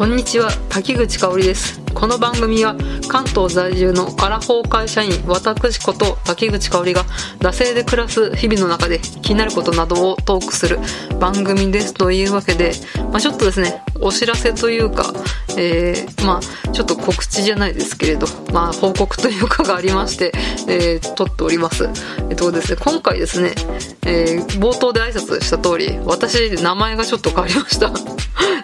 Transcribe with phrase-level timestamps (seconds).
[0.00, 0.50] こんにちは。
[0.70, 1.78] 滝口香織です。
[1.94, 2.76] この番組は
[3.08, 7.04] 関東在住のアラフォー会社員私こと滝口香織が
[7.38, 10.78] 惰性で暮らす日々の中で気になることなどをトークする
[11.18, 12.72] 番組ですというわけで、
[13.10, 15.12] まあ、ちょっとですねお知らせというか、
[15.58, 20.32] えー、まあちょっと告知じゃないですけれど、まあ報告というかがありまして、
[20.68, 21.88] えー、撮っております。
[22.30, 23.52] えっとですね、今回ですね、
[24.06, 27.92] えー、冒頭で挨拶した通り、私、名前がちょっと変わりました。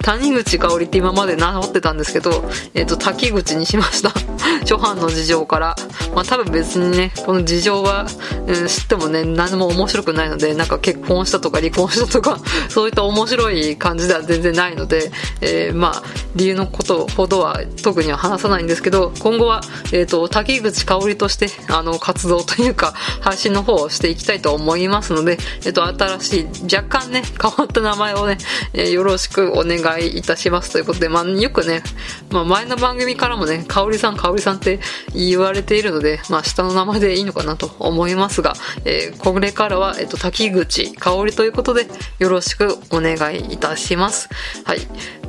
[0.03, 4.36] 谷口香織って今まで名乗ってたんですけど、えっと、滝口にしました。
[4.61, 5.77] 初版の事情から。
[6.15, 8.07] まあ多分別にね、この事情は、
[8.47, 12.39] うん、知ってもね、何も面白くないので、なんか結婚したとか離婚したとか、
[12.69, 16.03] そういった面白い感じでは全然ないので、えー、まあ、
[16.35, 28.39] 理由のことほどは特には話さないんですけど、今後は、えっ、ー、と、滝口香織として、あの、活動というか、配信の方をしていきたいと思いますので、えっ、ー、と、新しい、若干ね、変わった名前をね、
[28.73, 31.83] えー、よろしくお願いいたしますということで、まあ、よくね、
[32.31, 34.81] まあ、前の番組からもね、香織さん、香織さんって
[35.15, 41.87] 言われているので、まあ、下の名前でいいのかなと思いますが、えー、これからは、えっ、と、滝口香織ということで、
[42.19, 44.29] よろしくお願いいたします。
[44.65, 44.81] はい。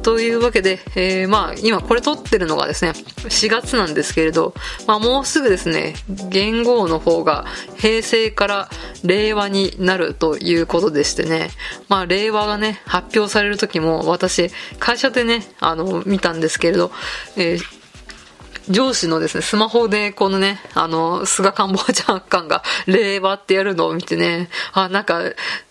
[0.07, 4.53] というわけで、えー、まあ、今これ撮ってるのがですね、4月なんですけれど、
[4.87, 5.95] まあ、もうすぐですね、
[6.29, 8.69] 元号の方が平成から
[9.03, 11.49] 令和になるということでしてね、
[11.89, 16.91] まあ、令和がね、発表される時も私、会社でね、あの、見たんですけれど、
[17.35, 17.77] えー
[18.69, 25.21] 上司のですね、スマホでこのね、あの、菅官房長官が 令和ってやるのを見てね、あ、なんか、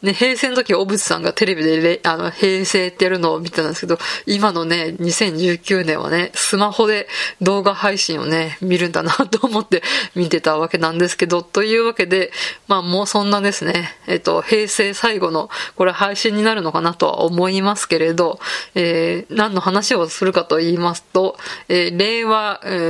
[0.02, 7.06] ね、平成の時小渕さんがテレビであの、平成ってやるのを見てたんですけど、今のね、2019年はね、スマホで
[7.42, 9.82] 動画配信をね、見るんだなと思って
[10.14, 12.32] 見てたわけなんですけど、というわけで、
[12.66, 18.40] まあもうそんなですね、えっと、平成最後の、これ配信になるのかなとは思いますけれど、
[18.74, 21.36] えー、何の話をするかと言いますと、
[21.68, 22.85] えー、令和、えー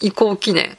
[0.00, 0.76] 移行記念、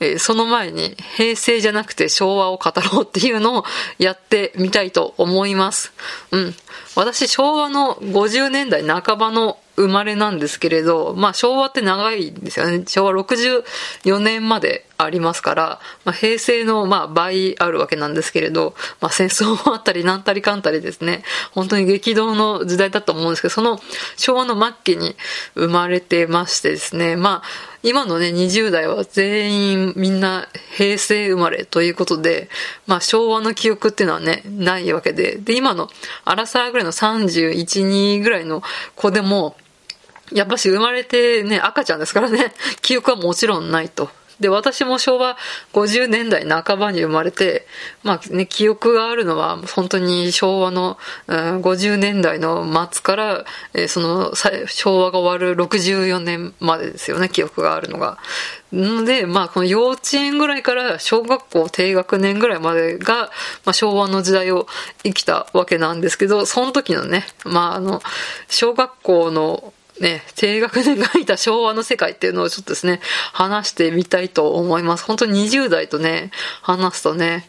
[0.00, 3.64] えその前に平成じゃなくて昭和を語ろうっていうのを
[3.98, 5.92] やってみたいと思います。
[6.32, 6.54] うん。
[6.94, 12.84] 私昭和の50年代半ばの生まれなんですけれど、まあ昭和って長いんですよね。
[12.86, 23.78] 昭和64年までありますから、まあ、平成のまあ倍あるわけなんですけれど、まあ戦争もあったりなんたりかんたりですね、本当に激動の時代だと思うんですけど、その
[24.16, 25.16] 昭和の末期に
[25.54, 32.48] 生まれてましてですね、まあ今のね20代は全員みんな平成生まれということで、
[32.86, 35.88] まあ昭和の記憶っていうのはね、ないわけで、で今の
[36.24, 38.62] アラサーぐらいの31、2ぐらいの
[38.94, 39.56] 子でも、
[40.32, 42.52] やっぱし生まれてね、赤ちゃんですからね、
[42.82, 44.10] 記憶はもちろんないと。
[44.40, 45.36] で、私も昭和
[45.72, 47.66] 50年代半ばに生まれて、
[48.02, 54.32] まあね、記憶があるのは本当に昭和の、うん、50年代の末から、えー、その
[54.66, 58.18] 昭和が終わる64年までですよね、記憶があるのが。
[58.72, 63.30] ので、まあこの幼稚園ぐらいから小学校低学年ぐらいまでが、
[63.64, 64.66] まあ昭和の時代を
[65.02, 68.02] 生きたわけなんですけど、その時のね、まああの、
[68.48, 73.00] 小学校のね、低学年がいた昭和の世界っていうのをちょっとですね、
[73.32, 75.04] 話してみたいと思います。
[75.04, 76.30] 本当に20代とね、
[76.62, 77.46] 話すとね、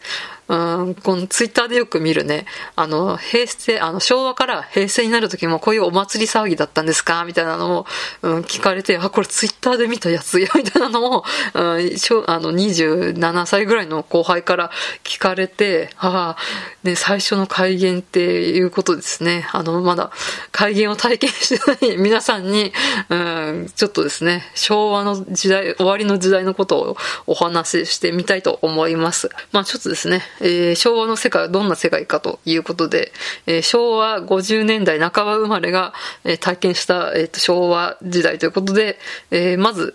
[0.48, 0.56] う
[0.90, 7.24] ん、このツイッターでよく見るね、あの、平成、あの、昭和から平成になる時もこういうお祭り騒ぎだったんですか？
[7.24, 7.86] みたいなのを、
[8.22, 14.70] うん、聞かれて、あ、これツイッターで見たやつや、 みたいなのを、うん、しょあの、27歳ぐらいの後輩から
[15.04, 16.36] 聞かれて、ああ、
[16.82, 19.48] ね、最初の改元っていうことですね。
[19.52, 20.10] あの、まだ
[20.52, 22.72] 改元を体験してない 皆さんに、
[23.10, 29.28] うん、ちょっとですね、昭和の時代、終わりの時代のことをお話ししてみたいと思います。
[29.52, 33.12] まあちょっとですね、えー、昭和の世界はどんな世界かということで、
[33.46, 35.92] えー、昭和50年代半ば生まれが、
[36.24, 38.98] えー、体験した、えーと、昭和時代ということで、
[39.30, 39.94] えー、まず、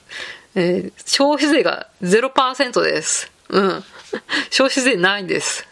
[0.55, 3.31] えー、消費税が0%です。
[3.49, 3.83] うん。
[4.51, 5.67] 消費税ないんです。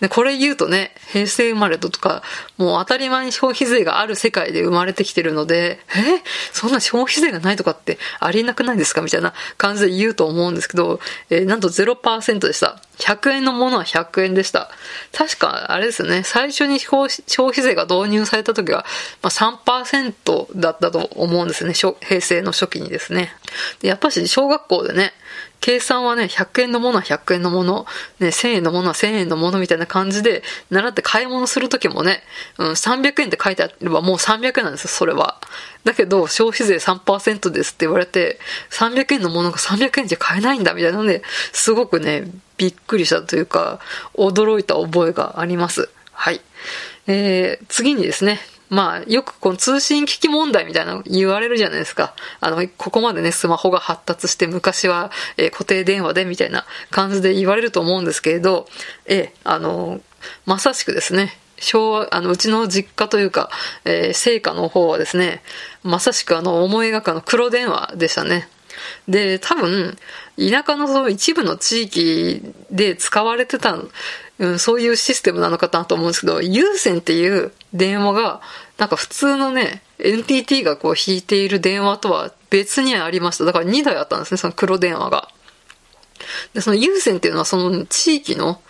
[0.00, 2.22] で、これ言うとね、平成生まれとか、
[2.56, 6.20] もう当たり前に消費税がある世界で生まれてきてるので、え？
[6.52, 9.02] そんな消費税がないとかってありえなくないですか？
[9.02, 11.00] みたいな感じで言うと思うんですけど、
[11.30, 12.82] えー、なんと0%でした。
[12.98, 14.70] 100円のものは100円でした。
[15.12, 18.84] 確か、あれですね、最初に消費税が導入された時は、
[19.22, 23.34] まあ、3%だったと思うんですね、平成の初期にですね。
[23.80, 25.12] で、やっぱし小学校でね、
[25.60, 27.86] 計算はね、100円のものは100円のもの、
[28.20, 32.22] ね、1000円のものは1000円のものみたいな感じで、習って買い物するときもね、
[32.58, 35.40] うん、300円って書いてあればもう300円なんですよ、それは。
[35.84, 38.38] だけど、消費税3%ですって言われて、
[38.70, 41.22] 300円のものが300円じゃ買えないんだみたいなので、
[41.52, 42.24] すごくね、
[42.56, 43.80] びっくりしたというか、
[44.14, 45.90] 驚いた覚えがあります。
[46.12, 46.40] はい。
[47.06, 48.40] えー、次にですね、
[48.70, 52.14] まあ、よくこの通信機器問題みたいなの言われるじゃないですか。
[52.40, 58.66] あの、ここまでね、スマホが発達して昔は、えー、固定電話でみたいな感じで言われると思うんですけれど、
[59.04, 60.00] えー、あの、
[60.46, 63.50] まさしくですね、昭和、あの、うちの実家というか、
[63.84, 65.42] えー、聖火の方はですね、
[65.82, 68.48] まさしくあの、思い描かの黒電話でしたね。
[69.08, 69.96] で、多分、
[70.36, 73.78] 田舎のその一部の地域で使われてた、
[74.38, 78.40] うん、そういうシステムなのかなと思うんですけど、有線っていう電話が、
[78.78, 83.44] なんか普通のね、NTT がこう引いている電話とは別にありました。
[83.44, 85.28] だから2台あったんですね、その黒電話が。
[86.52, 88.60] で、その有線っていうのはその地域の、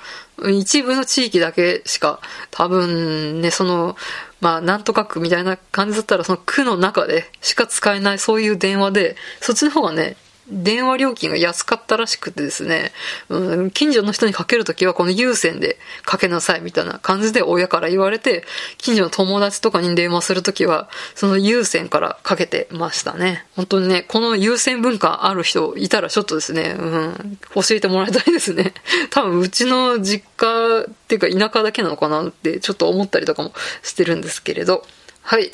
[0.51, 2.21] 一部の地域だけしか、
[2.51, 3.97] 多分ね、その、
[4.41, 10.17] まあ、なんとか区みたいな感じだったら、その区の中でしか使えないそういう電話で、そっちの方がね、
[10.49, 12.93] 電話料金が安かったらしくてですね、
[13.29, 18.45] うん、近所の人にかけるときはこの有線でかけなさいみたいな感じで親から言われて、
[18.77, 23.47] 近所の友達とかに電話するときは、その有線からかけてましたね。
[23.57, 28.75] 本当にね、この有線文化ある人いたらちょっとですね、うん、教えてもらいたいですね。
[29.11, 34.87] 多分うちの実家っていうか田舎だけなのかなってちょっと思ったりとかもしてるんですけれど。
[35.23, 35.53] はい。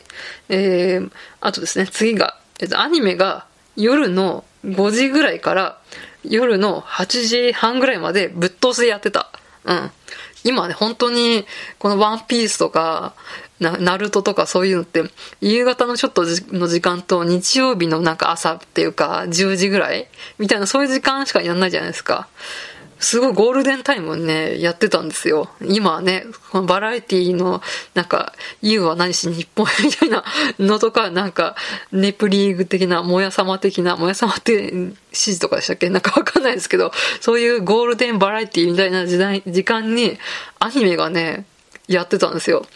[0.48, 1.10] えー、
[1.40, 3.46] あとですね、次が、えっと、アニメが
[3.76, 5.78] 夜の5時ぐらいから
[6.22, 9.30] 夜の8時半ぐらいまでぶっ通しでやってた。
[9.64, 9.90] うん。
[10.42, 11.44] 今ね、本当に、
[11.78, 13.14] このワンピースとか、
[13.58, 15.04] な、ナルトとかそういうのって、
[15.40, 20.08] 夕方のちょっとの時間と日曜日のなんか朝っていうか、10時ぐらい
[20.38, 22.28] みたいなそういう時間しかやんないじゃないですか。
[23.00, 25.48] すごいゴールデンタイムね、やってたんですよ。
[25.62, 27.62] 今はね、このバラエティの、
[27.94, 30.22] なんか、ユうは何し日本みたいな
[30.58, 31.56] のとか、なんか、
[31.92, 35.88] ネプリーグ的な、もやさま的な、もやさまって指示とかでしたっけ？
[35.88, 40.18] なんかわかんないですけど、そういうゴールデンバラエティみたいな時代、時間に、
[40.58, 41.46] アニメがね、
[41.88, 42.66] やってたんですよ。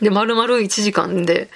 [0.00, 1.50] で、丸々1時間で、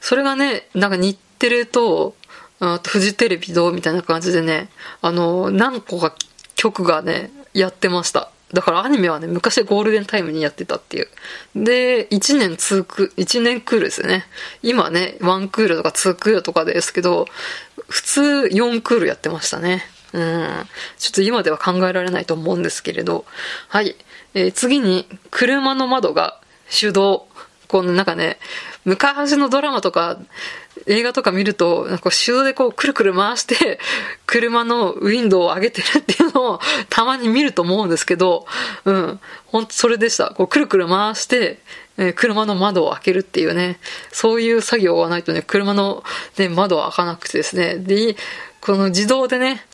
[0.00, 2.16] それがね、なんか日テレと、
[2.60, 4.68] あとフジテレビどうみたいな感じでね、
[5.02, 6.14] あの、何個か
[6.58, 8.30] 曲がね、やってました。
[8.52, 11.08] だからアニメはね、昔ゴールデンタイムにやってたっていう。
[11.54, 14.26] で、1年2ク、1年クールですよね。
[14.62, 17.26] 今ね、1クールとか2クールとかですけど、
[17.88, 19.84] 普通4クールやってましたね。
[20.12, 20.66] うん。
[20.98, 23.24] ちょっと今では考えられないと思うんですけれど。
[23.68, 23.94] はい。
[24.34, 26.40] えー、次に、車の窓が
[26.70, 27.27] 手動。
[27.68, 28.38] このなんかね、
[28.84, 30.18] 昔のドラマとか
[30.86, 33.78] 映画とか見ると、なんか手動でこうくるくる回して、
[34.26, 38.46] 車のウィンドウを上げてるっていうのをたまに見ると思うんですけど、
[38.86, 40.30] うん、ほんとそれでした。
[40.30, 41.60] こうくるくる回して、
[41.98, 43.78] え車の窓を開けるっていうね、
[44.12, 46.04] そういう作業がないとね、車の、
[46.38, 48.16] ね、窓は開かなくてですね、で、
[48.60, 49.66] この自動でね、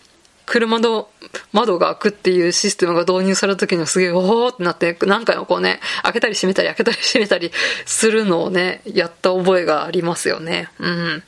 [0.47, 1.09] 車の
[1.53, 7.51] 窓が開くっていうシステムが導入された時にはすげえ、おーってなって、何回もこうね、開けたり閉めたり開けたり閉めたり
[7.87, 10.69] するのをね、やった覚えがありますよね。
[10.79, 11.23] うん。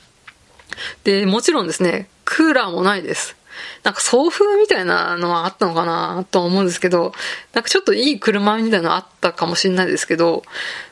[1.03, 3.35] で、もちろんですね、クーラーもないです。
[3.83, 7.13] なんか送風みたいなのはあったのかなと思うんですけど、
[7.53, 10.43] なんかちょっといい車みたいなのあったかもしれないですけど、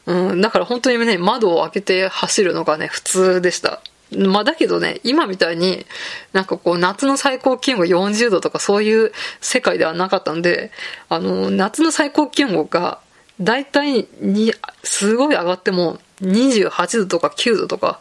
[0.06, 3.81] うん、だから本当にね、窓を開けて走るのがね、普通でした。
[4.12, 5.86] まあだけどね、今みたいに
[6.34, 9.12] なんかこう夏の最高気温が40度とかそういう
[9.42, 10.72] 世界ではなかったんで、
[11.10, 13.00] あの、夏の最高気温が
[13.42, 18.00] 大体に、すごい上がっても28度とか9度とか、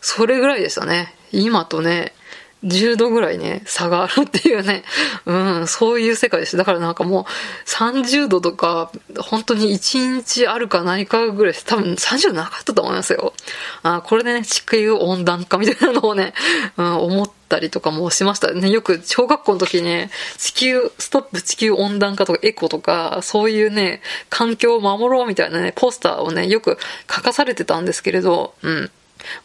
[0.00, 1.14] それぐらいでしたね。
[1.32, 2.12] 今とね、
[2.64, 4.84] 10度ぐらいね、差があるっていうね、
[5.26, 6.56] うん、そういう世界です。
[6.56, 7.24] だからなんかもう
[7.68, 11.60] 30度とか、本当に1日あるかないかぐらいで。
[11.64, 13.32] 多分30度なかったと思いますよ。
[13.82, 16.32] あこれでね、地球温暖化みたいなのをね、
[16.76, 18.70] うん、思ったりとかもしましたね。
[18.70, 26.78] よく小学校の時ね、地球、ストップ地球温暖化とかエコとか、そういうね、環境を守ろうみたいなね、ポスターをね、よく
[27.14, 28.90] 書かされてたんですけれど、うん。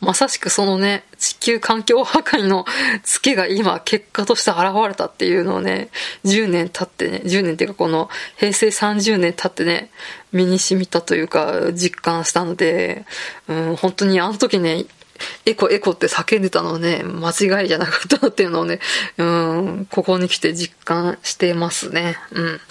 [0.01, 2.65] まさしくそのね、地球環境破壊の
[3.03, 5.89] ツケが今結果として現れたっていうのをね、
[6.25, 9.91] 10年経ってね、10年っていうかこの平成30年経ってね、
[10.31, 13.05] 身に染みたというか実感したので、
[13.47, 14.85] うん、本当にあの時ね、
[15.45, 18.79] エコエコって叫んでたのね、間違いじゃなかったっていうのをね、
[19.17, 22.17] うん、ここに来て実感してますね。
[22.31, 22.61] うん。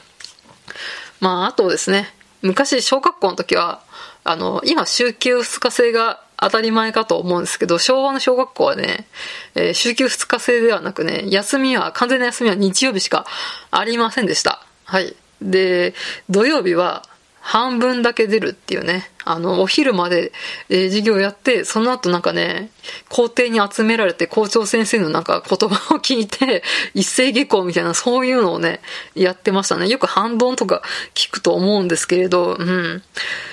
[1.21, 2.13] まあ、あとですね、
[2.43, 3.83] 昔小学校の時は、
[4.25, 9.07] あの、今週休2日制が当たり前かと思うんですけど、昭和の小学校はね、
[9.55, 13.27] えー、週休2日制ではなくね、休みは、完全な休みは日曜日しか
[13.71, 14.65] ありませんでした。
[14.85, 15.17] はい。
[15.43, 15.95] で、
[16.31, 17.03] 土曜日は
[17.41, 20.33] 半分だけ出るっていうね、あの、お昼まで、
[20.69, 22.71] えー、授業やって、その後なんかね、
[23.09, 26.63] 校庭に集められて校長先生のなんか言葉を聞いて、
[26.95, 28.81] 一斉下校みたいなそういうのをね、
[29.15, 29.89] やってましたね。
[29.89, 30.83] よく反論とか
[31.15, 33.03] 聞くと思うんですけれど、うん。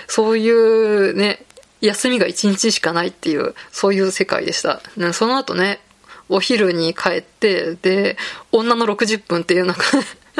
[0.07, 1.45] そういうね、
[1.85, 4.81] 休みが1日しかないっていう、そういう世界でした。
[5.13, 5.79] その後ね、
[6.27, 8.17] お昼に帰って、で、
[8.51, 9.83] 女の60分っていうなんか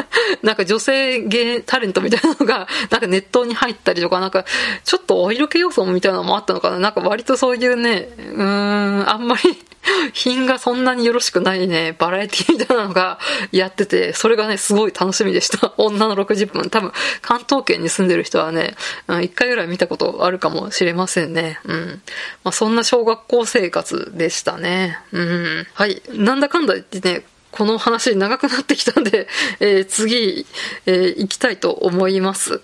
[0.44, 4.46] なんか女性芸タレントみたいなのが、 なんかネットに入ったりとか、なんか、
[4.84, 6.80] ちょっとお色気要素みたいなのもあったのかな。
[6.80, 9.58] なんか割とそういうね、うーん、あんまり
[10.14, 13.20] 品がそんなによろしくないね、バラエティみたいなのが
[13.52, 15.74] やってて、それがね、すごい楽しみでした。
[15.78, 16.70] 女の60分。
[16.70, 18.76] 多分、関東圏に住んでる人はね、
[19.22, 21.60] 一回ぐらい見たことあるかもしれませんね。
[21.66, 22.02] うん。
[22.44, 25.00] まあ、そんな小学校生活でしたね。
[25.12, 25.68] うん。
[25.74, 26.02] はい。
[26.10, 27.24] なんだかんだ言ってね、
[27.56, 29.28] この話長くなってきたんで、
[29.62, 30.46] えー、次、
[30.86, 32.62] えー、行きたいと思います。